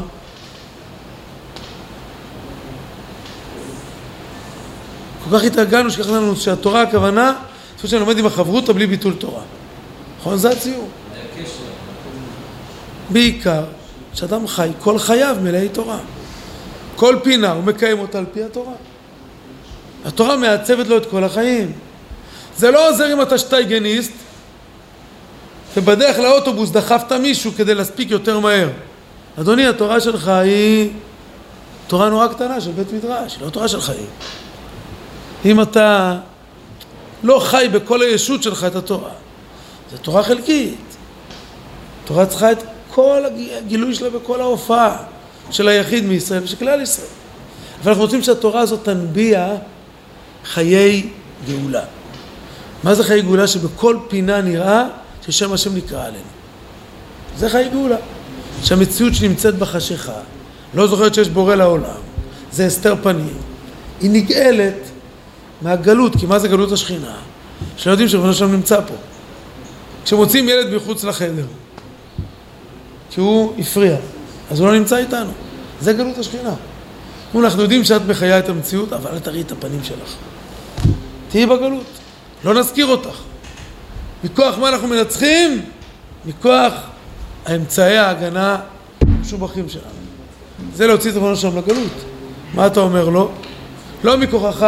[5.24, 7.34] כל כך התרגלנו שככה לנו שהתורה הכוונה,
[7.82, 9.42] זה שאני לומד עם החברותא בלי ביטול תורה.
[10.20, 10.38] נכון?
[10.38, 10.88] זה הציור.
[13.10, 13.64] בעיקר
[14.14, 15.98] שאדם חי כל חייו מלאי תורה.
[16.96, 18.72] כל פינה הוא מקיים אותה על פי התורה.
[20.04, 21.72] התורה מעצבת לו את כל החיים.
[22.56, 24.12] זה לא עוזר אם אתה שטייגניסט
[25.76, 28.68] ובדרך לאוטובוס דחפת מישהו כדי להספיק יותר מהר.
[29.40, 30.90] אדוני, התורה שלך היא
[31.86, 34.06] תורה נורא קטנה של בית מדרש, היא לא תורה של חיים.
[35.44, 36.18] אם אתה
[37.22, 39.10] לא חי בכל הישות שלך את התורה,
[39.92, 40.96] זו תורה חלקית.
[42.04, 43.22] תורה צריכה את כל
[43.58, 44.96] הגילוי שלה בכל ההופעה
[45.50, 47.08] של היחיד מישראל ושל כלל ישראל.
[47.82, 49.54] אבל אנחנו רוצים שהתורה הזאת תנביע
[50.44, 51.08] חיי
[51.46, 51.82] גאולה.
[52.84, 53.46] מה זה חיי גאולה?
[53.46, 54.84] שבכל פינה נראה
[55.26, 56.24] ששם השם נקרא עלינו.
[57.36, 57.96] זה חיי גאולה.
[58.62, 60.20] שהמציאות שנמצאת בחשיכה,
[60.74, 62.00] לא זוכרת שיש בורא לעולם,
[62.52, 63.38] זה הסתר פנים.
[64.00, 64.74] היא נגאלת
[65.62, 67.14] מהגלות, כי מה זה גלות השכינה?
[67.76, 68.94] שלא יודעים שרבנו שם נמצא פה.
[70.04, 71.46] כשמוצאים ילד מחוץ לחדר,
[73.10, 73.96] כי הוא הפריע,
[74.50, 75.30] אז הוא לא נמצא איתנו.
[75.80, 76.54] זה גלות השכינה.
[77.34, 80.14] אנחנו יודעים שאת מחיה את המציאות, אבל אל תראי את הפנים שלך.
[81.32, 81.86] תהיי בגלות.
[82.44, 83.18] לא נזכיר אותך.
[84.24, 85.64] מכוח מה אנחנו מנצחים?
[86.24, 86.72] מכוח
[87.46, 88.58] האמצעי ההגנה
[89.00, 89.84] המשובחים שלנו.
[90.74, 91.92] זה להוציא את רבנו שם לגלות.
[92.54, 93.30] מה אתה אומר לו?
[94.04, 94.66] לא מכוחך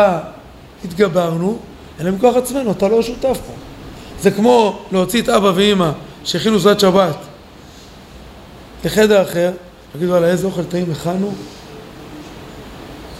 [0.85, 1.59] התגברנו,
[2.00, 3.53] אלא מכוח עצמנו, אתה לא שותף פה.
[4.20, 5.90] זה כמו להוציא את אבא ואימא
[6.24, 7.16] שהכינו סעודת שבת
[8.85, 9.53] לחדר אחר,
[9.92, 11.33] תגידו על איזה אוכל טעים הכנו?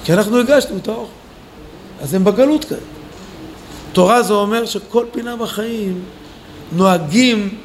[0.05, 1.11] כי אנחנו הגשנו את האוכל.
[2.01, 2.94] אז הם בגלות כאלה.
[3.95, 6.05] תורה זה אומר שכל פינה בחיים
[6.73, 7.59] נוהגים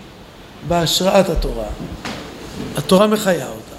[0.68, 1.68] בהשראת התורה.
[2.78, 3.76] התורה מחיה אותה.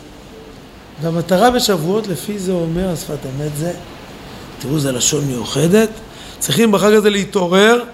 [1.03, 3.73] והמטרה בשבועות, לפי זה אומר השפת אמת זה,
[4.59, 5.91] תראו, זה לשון מיוחדת,
[6.39, 7.85] צריכים בחג הזה להתעורר,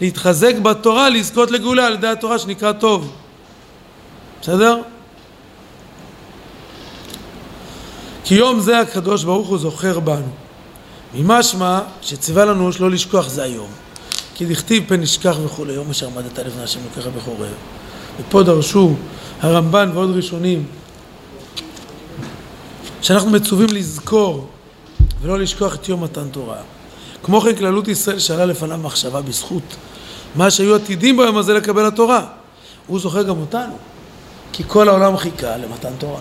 [0.00, 3.12] להתחזק בתורה, לזכות לגאולה על ידי התורה שנקרא טוב.
[4.42, 4.80] בסדר?
[8.24, 10.30] כי יום זה הקדוש ברוך הוא זוכר בנו.
[11.14, 13.83] ממשמע שציווה לנו שלא לשכוח זה היום.
[14.34, 17.52] כי דכתיב פן נשכח וכולי, יום אשר עמדת לפני השם לוקחה בחורב.
[18.20, 18.94] ופה דרשו
[19.40, 20.64] הרמב"ן ועוד ראשונים
[23.02, 24.48] שאנחנו מצווים לזכור
[25.22, 26.56] ולא לשכוח את יום מתן תורה.
[27.22, 29.76] כמו כן כללות ישראל שאלה לפניו מחשבה בזכות
[30.34, 32.26] מה שהיו עתידים ביום הזה לקבל התורה.
[32.86, 33.76] הוא זוכר גם אותנו,
[34.52, 36.20] כי כל העולם חיכה למתן תורה.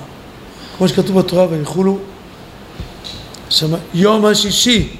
[0.77, 1.97] כמו שכתוב בתורה ויחולו
[3.93, 4.97] יום השישי.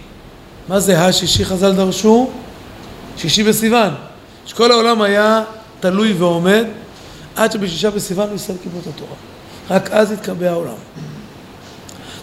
[0.68, 2.32] מה זה השישי חז"ל דרשו?
[3.18, 3.94] שישי בסיוון.
[4.46, 5.44] שכל העולם היה
[5.80, 6.66] תלוי ועומד
[7.36, 9.16] עד שבשישה בסיוון ישראל קיבלו את התורה.
[9.70, 10.74] רק אז התקבע העולם.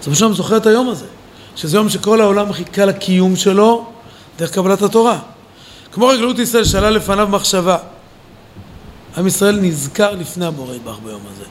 [0.02, 1.06] אז בשלום זוכר את היום הזה,
[1.56, 3.86] שזה יום שכל העולם חיכה לקיום שלו
[4.38, 5.18] דרך קבלת התורה.
[5.92, 7.76] כמו רגלות ישראל שעלה לפניו מחשבה.
[9.16, 11.44] עם ישראל נזכר לפני הבורא יתברך ביום הזה.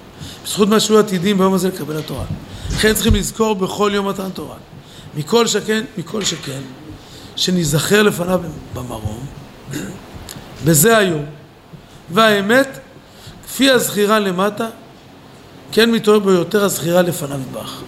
[0.46, 2.26] בזכות מה שהיו עתידים ביום הזה לקבל התורה.
[2.72, 4.56] לכן צריכים לזכור בכל יום מתן תורה.
[5.18, 6.62] מכל שכן, מכל שכן,
[7.40, 8.40] שניזכר לפניו
[8.74, 9.26] במרום,
[10.66, 11.26] בזה היום.
[12.12, 12.80] והאמת,
[13.48, 14.68] כפי הזכירה למטה,
[15.72, 17.82] כן מתעורר בו יותר הזכירה לפניו יתברך.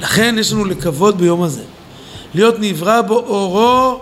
[0.00, 1.62] לכן יש לנו לקוות ביום הזה,
[2.34, 4.00] להיות נברא בו אורו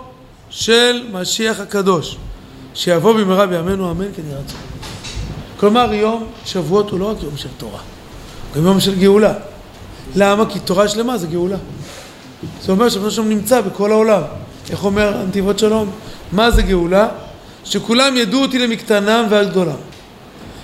[0.49, 2.17] של משיח הקדוש.
[2.73, 4.59] שיבוא במהרה בימינו אמן כן יהי רצון.
[5.59, 7.79] כלומר יום שבועות הוא לא רק יום של תורה,
[8.53, 9.33] הוא גם יום של גאולה.
[10.15, 10.45] למה?
[10.49, 11.57] כי תורה שלמה זה גאולה.
[12.63, 14.21] זה אומר שבנו שם נמצא בכל העולם.
[14.69, 15.91] איך אומר הנתיבות שלום?
[16.31, 17.07] מה זה גאולה?
[17.63, 19.75] שכולם ידעו אותי למקטנם ועל גדולם.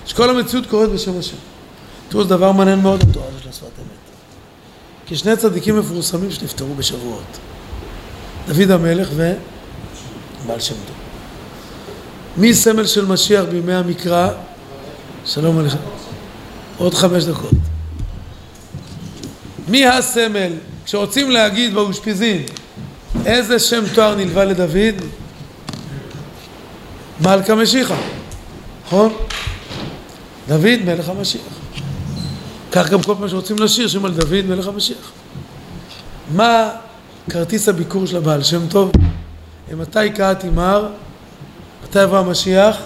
[0.05, 1.37] שכל המציאות קורית בשם השם.
[2.09, 4.07] תראו, זה דבר מעניין מאוד התורה הזאת של השפת אמת.
[5.05, 7.37] כי שני צדיקים מפורסמים שנפטרו בשבועות.
[8.47, 10.95] דוד המלך ובעל שם טוב.
[12.37, 14.29] מי סמל של משיח בימי המקרא?
[15.25, 15.77] שלום עליכם.
[16.77, 17.51] עוד חמש דקות.
[19.67, 20.51] מי הסמל?
[20.88, 22.43] כשרוצים להגיד באושפיזין
[23.26, 24.95] איזה שם תואר נלווה לדוד?
[27.21, 27.95] מלכה משיחה,
[28.86, 29.13] נכון?
[30.47, 31.41] דוד מלך המשיח.
[32.71, 35.12] כך גם כל פעם שרוצים לשיר, שם על דוד מלך המשיח.
[36.36, 36.69] מה
[37.30, 38.91] כרטיס הביקור של הבעל שם טוב?
[39.78, 40.88] מתי קהתי מר?
[41.84, 42.78] מתי יבוא המשיח?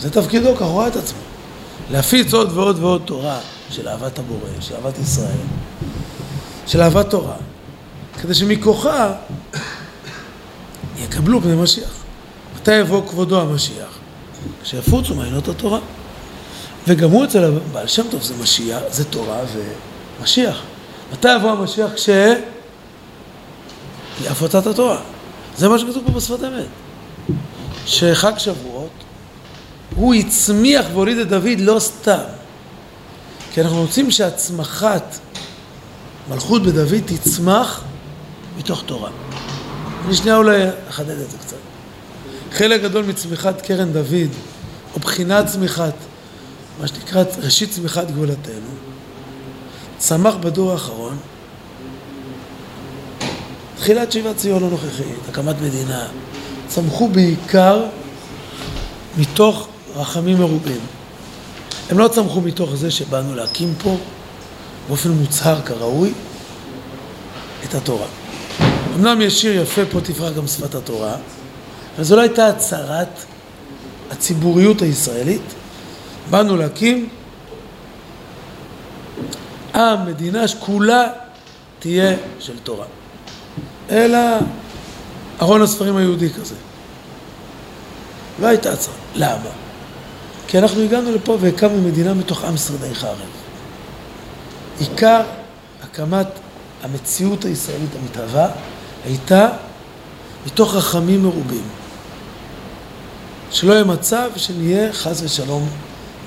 [0.00, 1.18] זה תפקידו, כך רואה את עצמו.
[1.90, 3.40] להפיץ עוד ועוד ועוד תורה
[3.70, 5.36] של אהבת הבורא, של אהבת ישראל,
[6.66, 7.36] של אהבת תורה,
[8.22, 9.12] כדי שמכוחה
[11.04, 11.90] יקבלו בני משיח.
[12.56, 13.98] מתי יבוא כבודו המשיח?
[14.62, 15.78] כשיפוצו מעיינות התורה.
[16.88, 19.40] וגם הוא אצל הבעל שם טוב זה משיח, זה תורה
[20.20, 20.62] ומשיח.
[21.12, 21.90] מתי יבוא המשיח?
[21.94, 22.08] כש...
[24.24, 25.00] להפצת התורה.
[25.56, 26.66] זה מה שכתוב פה בשפת אמת.
[27.86, 28.90] שחג שבועות,
[29.96, 32.22] הוא הצמיח והוליד את דוד לא סתם.
[33.52, 35.18] כי אנחנו רוצים שהצמחת
[36.28, 37.84] מלכות בדוד תצמח
[38.58, 39.10] מתוך תורה.
[40.06, 41.56] אני שנייה אולי אחדד את זה קצת.
[42.52, 44.30] חלק גדול מצמיחת קרן דוד,
[44.94, 45.94] או בחינת צמיחת,
[46.80, 48.70] מה שנקרא ראשית צמיחת גאולתנו,
[49.98, 51.16] צמח בדור האחרון,
[53.76, 56.06] תחילת שיבת ציון הנוכחית, הקמת מדינה,
[56.68, 57.84] צמחו בעיקר
[59.18, 60.80] מתוך רחמים מרובים.
[61.90, 63.96] הם לא צמחו מתוך זה שבאנו להקים פה
[64.88, 66.12] באופן מוצהר כראוי
[67.64, 68.06] את התורה.
[68.94, 71.14] אמנם יש שיר יפה, פה תפרח גם שפת התורה,
[71.96, 73.24] אבל זו לא הייתה הצהרת
[74.10, 75.42] הציבוריות הישראלית.
[76.30, 77.08] באנו להקים
[79.74, 81.06] עם, מדינה שכולה
[81.78, 82.86] תהיה של תורה.
[83.90, 84.18] אלא
[85.42, 86.54] ארון הספרים היהודי כזה.
[88.40, 88.96] לא הייתה הצהרה.
[89.14, 89.50] למה?
[90.48, 93.45] כי אנחנו הגענו לפה והקמנו מדינה מתוך עם שרדי חרב.
[94.78, 95.22] עיקר
[95.82, 96.26] הקמת
[96.82, 98.48] המציאות הישראלית המתהווה
[99.04, 99.48] הייתה
[100.46, 101.64] מתוך רחמים מרובים.
[103.50, 105.68] שלא יהיה מצב שנהיה חס ושלום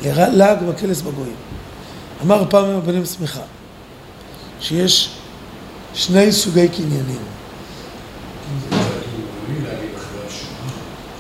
[0.04, 1.36] לעג וקלס בגויים.
[2.24, 3.42] אמר פעם עם הבנים שמחה,
[4.62, 5.10] שיש
[5.94, 7.22] שני סוגי קניינים.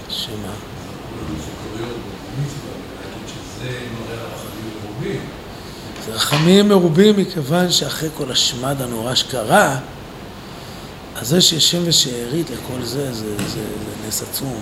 [0.09, 0.53] שמה?
[6.05, 9.79] זה רחמים מרובים מכיוון שאחרי כל השמד הנורא שקרה,
[11.15, 14.59] אז זה שיש שם ושארית לכל זה, זה, זה, זה נס עצום.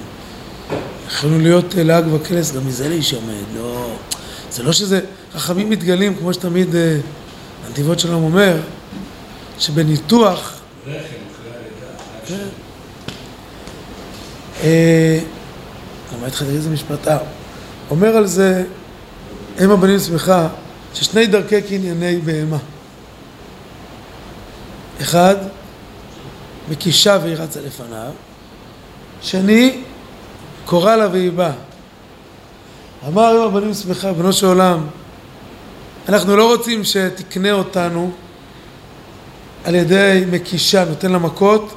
[1.07, 3.95] יכולנו להיות לעג וקלס, גם מזה להישמד, לא...
[4.51, 4.99] זה לא שזה
[5.35, 6.97] רחמים מתגלים, כמו שתמיד אה,
[7.67, 8.57] הנתיבות שלום אומר,
[9.59, 10.53] שבניתוח...
[10.87, 12.47] רחם אחרי הלידה.
[14.61, 15.19] כן.
[16.17, 17.07] למה התחלתי איזה משפט?
[17.07, 17.17] אה,
[17.89, 18.63] אומר על זה,
[19.63, 20.47] אם הבנים שמחה,
[20.93, 22.57] ששני דרכי קנייני בהמה.
[25.01, 25.35] אחד,
[26.69, 28.11] מקישה והיא רצה לפניו,
[29.21, 29.81] שני,
[30.65, 31.51] קורא לה והיא באה.
[33.07, 34.87] אמר היום הבנים שמחה, בנו של עולם,
[36.09, 38.11] אנחנו לא רוצים שתקנה אותנו
[39.65, 41.73] על ידי מקישה, נותן לה מכות,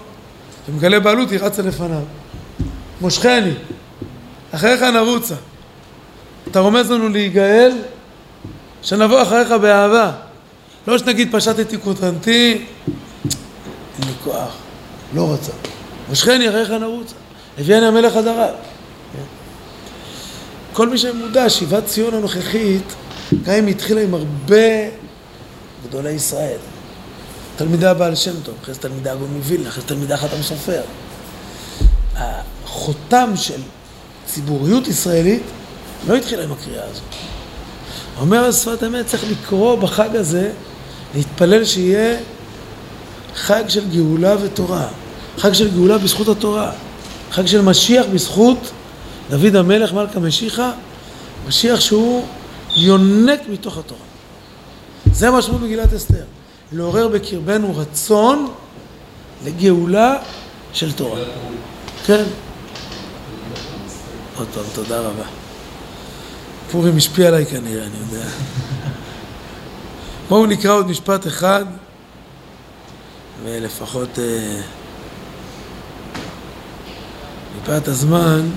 [0.69, 2.03] ומגלה בעלות, היא רצה לפניו.
[3.01, 3.53] מושכני,
[4.55, 5.35] אחריך נרוצה.
[6.51, 7.73] אתה רומז לנו להיגאל,
[8.83, 10.13] שנבוא אחריך באהבה.
[10.87, 14.57] לא שנגיד פשטתי קוטרנתי, אין לי כוח,
[15.15, 15.53] לא רצה.
[16.09, 17.15] מושכני אחריך נרוצה.
[17.59, 18.55] הביאני המלך עד הרב.
[20.73, 22.95] כל מי שמודע, שיבת ציון הנוכחית,
[23.43, 24.89] גם אם התחילה עם הרבה
[25.89, 26.59] גדולי ישראל.
[27.57, 30.81] תלמידי הבעל שם טוב, אחרי זה תלמידי הגון מווילנה, אחרי זה תלמידי החתם סופר.
[32.17, 33.61] החותם של
[34.27, 35.43] ציבוריות ישראלית
[36.09, 37.15] לא התחילה עם הקריאה הזאת.
[38.21, 40.53] אומר על שפת אמת, צריך לקרוא בחג הזה,
[41.15, 42.19] להתפלל שיהיה
[43.35, 44.89] חג של גאולה ותורה.
[45.39, 46.73] חג של גאולה בזכות התורה.
[47.31, 48.71] חג של משיח בזכות
[49.31, 50.73] דוד המלך מלכה משיחה,
[51.49, 52.27] משיח שהוא
[52.77, 54.01] יונק מתוך התורה.
[55.13, 56.25] זה משמעות מגילת אסתר.
[56.73, 58.53] לעורר בקרבנו רצון
[59.45, 60.17] לגאולה
[60.73, 61.21] של תורה.
[62.07, 62.25] כן.
[64.37, 65.40] עוד פעם, תודה רבה.
[66.71, 68.27] פורים השפיע עליי כנראה, אני יודע.
[70.29, 71.65] בואו נקרא עוד משפט אחד,
[73.45, 74.61] ולפחות אה,
[77.57, 78.51] מפאת הזמן,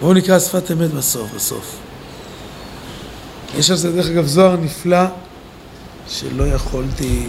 [0.00, 1.76] בואו נקרא שפת אמת בסוף, בסוף.
[3.58, 5.04] יש על זה דרך אגב זוהר נפלא,
[6.08, 7.26] שלא יכולתי,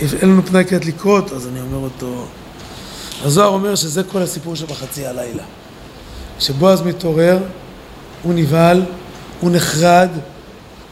[0.00, 2.26] אין לנו פנאי כעת לקרות, אז אני אומר אותו.
[3.24, 5.42] הזוהר אומר שזה כל הסיפור שבחצי הלילה.
[6.38, 7.38] כשבועז מתעורר,
[8.22, 8.82] הוא נבהל,
[9.40, 10.08] הוא נחרד,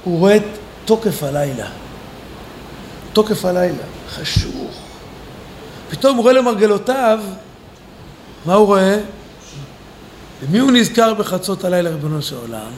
[0.05, 0.43] הוא רואה את
[0.85, 1.67] תוקף הלילה.
[3.13, 4.71] תוקף הלילה, חשוך.
[5.91, 7.19] פתאום הוא רואה למרגלותיו,
[8.47, 8.99] מה הוא רואה?
[10.43, 12.71] ומי הוא נזכר בחצות הלילה, ריבונו של עולם?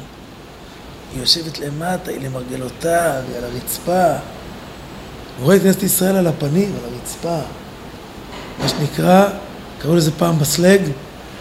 [1.12, 4.06] היא יושבת למטה, היא למרגלותיו, היא על הרצפה.
[5.38, 7.38] הוא רואה את כנסת ישראל על הפנים, על הרצפה.
[8.58, 9.28] מה שנקרא,
[9.78, 10.80] קראו לזה פעם בסלנג,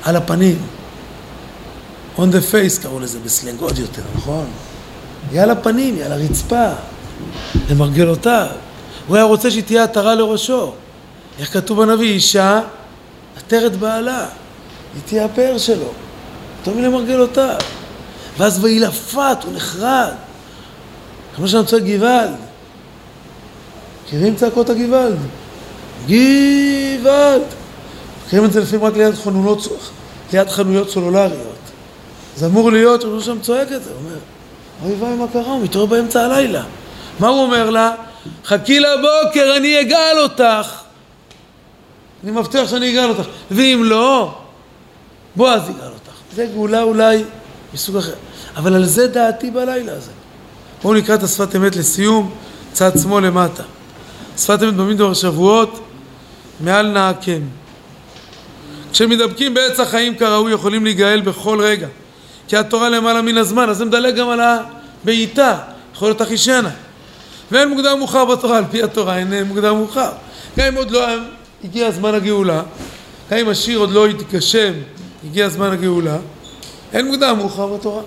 [0.04, 0.62] על הפנים.
[2.20, 4.46] On the face קראו לזה בסלנג עוד יותר, נכון?
[5.32, 6.70] היא על הפנים, היא על הרצפה,
[7.70, 8.48] למרגלותיו.
[9.08, 10.74] הוא היה רוצה שהיא תהיה עטרה לראשו.
[11.40, 12.62] איך כתוב בנביא, אישה
[13.38, 14.26] עטרת בעלה,
[14.94, 15.92] היא תהיה הפאר שלו.
[16.62, 17.56] פתאום למרגלותיו.
[18.38, 20.12] ואז ויהי לפת, הוא נחרד.
[21.36, 22.36] כמו שאני צועק גוואלד.
[24.06, 25.18] מכירים צעקות הגוואלד?
[26.08, 27.42] גוואלד.
[28.26, 28.94] מכירים את זה לפעמים רק
[30.34, 31.59] ליד חנויות סלולריות.
[32.40, 34.18] זה אמור להיות שהוא שם צועק את זה, הוא אומר,
[34.84, 36.64] אוי ואי מה קרה, הוא מתעורר באמצע הלילה.
[37.20, 37.92] מה הוא אומר לה?
[38.46, 40.68] חכי לבוקר, אני אגאל אותך.
[42.24, 43.30] אני מבטיח שאני אגאל אותך.
[43.52, 44.38] ואם לא,
[45.36, 46.12] בועז יגאל אותך.
[46.36, 47.24] זה גאולה אולי
[47.74, 48.14] מסוג אחר.
[48.56, 50.12] אבל על זה דעתי בלילה הזה.
[50.84, 52.32] בואו נקרא את השפת אמת לסיום,
[52.74, 53.64] צד שמאל למטה.
[54.38, 55.80] שפת אמת במדבר שבועות,
[56.60, 57.42] מעל נעקם.
[58.92, 61.88] כשמדבקים בעץ החיים כראוי יכולים להיגאל בכל רגע.
[62.50, 65.58] כי התורה למעלה מן הזמן, אז זה מדלג גם על הבעיטה,
[65.96, 66.70] יכול להיות אחישנה.
[67.52, 70.10] ואין מוקדם מאוחר בתורה, על פי התורה אין מוקדם מאוחר.
[70.58, 71.06] גם אם עוד לא
[71.64, 72.62] הגיע זמן הגאולה,
[73.32, 74.74] גם אם השיר עוד לא התגשם,
[75.26, 76.18] הגיע זמן הגאולה,
[76.94, 78.04] אין מוקדם מאוחר בתורה.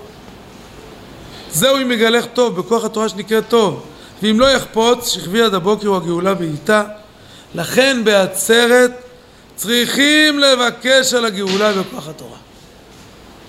[1.51, 3.83] זהו אם יגלך טוב, בכוח התורה שנקראת טוב.
[4.23, 6.83] ואם לא יחפוץ, שכבי עד הבוקר הוא הגאולה בעיטה.
[7.55, 8.91] לכן בעצרת
[9.55, 12.37] צריכים לבקש על הגאולה בכוח התורה.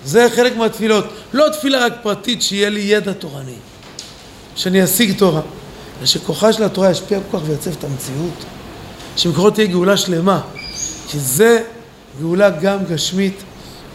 [0.05, 1.05] זה חלק מהתפילות.
[1.33, 3.55] לא תפילה רק פרטית, שיהיה לי ידע תורני,
[4.55, 5.41] שאני אשיג תורה,
[5.99, 8.45] אלא שכוחה של התורה ישפיע כל כך ויצב את המציאות,
[9.17, 10.41] שמקורות תהיה גאולה שלמה,
[11.07, 11.61] כי זה
[12.19, 13.43] גאולה גם גשמית,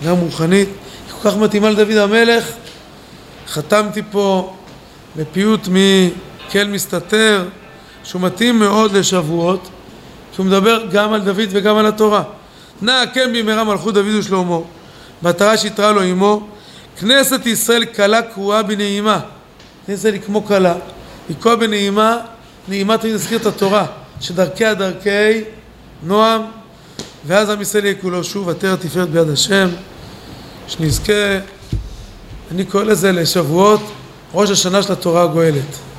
[0.07, 2.45] גם רוחנית, היא כל כך מתאימה לדוד המלך.
[3.49, 4.55] חתמתי פה
[5.17, 7.45] בפיוט מקל מסתתר,
[8.05, 9.69] שהוא מתאים מאוד לשבועות,
[10.35, 12.23] שהוא מדבר גם על דוד וגם על התורה.
[12.83, 14.59] נא הקם במהרה מלכות דוד ושלמה
[15.23, 16.49] מטרה שהתראה לו עמו,
[17.01, 19.21] כנסת ישראל כלה קרואה בנעימה.
[19.87, 20.75] כנסת ישראל היא כמו כלה,
[21.29, 22.19] היא קרואה בנעימה,
[22.69, 23.87] נעימה תמיד נזכיר את התורה,
[24.21, 25.45] שדרכיה דרכי
[26.03, 26.43] נועם,
[27.27, 29.69] ואז עם ישראל יהיה כולו שוב, עטרת תפארת ביד השם,
[30.69, 31.39] שנזכה,
[32.51, 33.81] אני קורא לזה לשבועות,
[34.35, 35.90] ראש השנה של התורה הגואלת.